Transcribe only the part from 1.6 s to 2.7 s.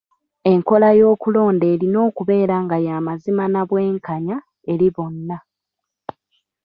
erina okubeera